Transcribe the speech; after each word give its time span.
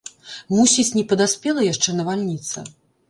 Мусіць, 0.53 0.87
не 0.97 1.03
падаспела 1.13 1.67
яшчэ 1.67 1.97
навальніца. 2.01 2.59